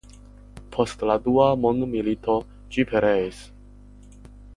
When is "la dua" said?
1.09-1.45